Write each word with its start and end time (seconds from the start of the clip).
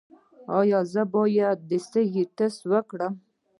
ایا 0.59 0.79
زه 0.93 1.01
باید 1.15 1.57
د 1.69 1.71
سږو 1.89 2.23
ټسټ 2.37 2.61
وکړم؟ 2.71 3.13